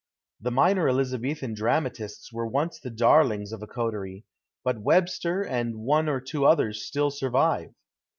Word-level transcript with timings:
The 0.39 0.49
minor 0.49 0.87
Elizabethan 0.89 1.53
dramatists 1.53 2.33
were 2.33 2.47
once 2.47 2.79
the 2.79 2.89
darlings 2.89 3.51
of 3.51 3.61
a 3.61 3.67
coterie, 3.67 4.25
but 4.63 4.81
Webster 4.81 5.43
and 5.43 5.75
one 5.77 6.09
or 6.09 6.19
two 6.19 6.43
others 6.43 6.83
still 6.83 7.11
sur 7.11 7.29
vive. 7.29 7.75